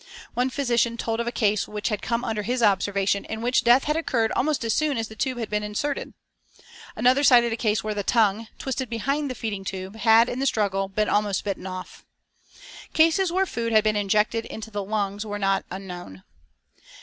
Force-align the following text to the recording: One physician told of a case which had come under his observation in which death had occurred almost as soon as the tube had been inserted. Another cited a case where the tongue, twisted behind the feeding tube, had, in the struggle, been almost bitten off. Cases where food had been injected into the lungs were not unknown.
One 0.33 0.49
physician 0.49 0.97
told 0.97 1.19
of 1.19 1.27
a 1.27 1.31
case 1.31 1.67
which 1.67 1.89
had 1.89 2.01
come 2.01 2.23
under 2.25 2.41
his 2.41 2.63
observation 2.63 3.23
in 3.23 3.39
which 3.43 3.63
death 3.63 3.83
had 3.83 3.95
occurred 3.95 4.31
almost 4.31 4.63
as 4.63 4.73
soon 4.73 4.97
as 4.97 5.09
the 5.09 5.15
tube 5.15 5.37
had 5.37 5.47
been 5.47 5.61
inserted. 5.61 6.15
Another 6.95 7.23
cited 7.23 7.53
a 7.53 7.55
case 7.55 7.83
where 7.83 7.93
the 7.93 8.01
tongue, 8.01 8.47
twisted 8.57 8.89
behind 8.89 9.29
the 9.29 9.35
feeding 9.35 9.63
tube, 9.63 9.97
had, 9.97 10.27
in 10.27 10.39
the 10.39 10.47
struggle, 10.47 10.87
been 10.87 11.07
almost 11.07 11.43
bitten 11.43 11.67
off. 11.67 12.03
Cases 12.93 13.31
where 13.31 13.45
food 13.45 13.71
had 13.73 13.83
been 13.83 13.95
injected 13.95 14.47
into 14.47 14.71
the 14.71 14.83
lungs 14.83 15.23
were 15.23 15.37
not 15.37 15.65
unknown. 15.69 16.23